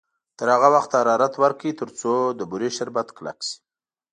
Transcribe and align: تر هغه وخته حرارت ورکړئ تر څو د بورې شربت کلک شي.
تر 0.37 0.47
هغه 0.55 0.69
وخته 0.75 0.95
حرارت 1.01 1.33
ورکړئ 1.37 1.71
تر 1.81 1.89
څو 1.99 2.13
د 2.39 2.41
بورې 2.51 2.69
شربت 2.77 3.07
کلک 3.17 3.37
شي. 3.47 3.55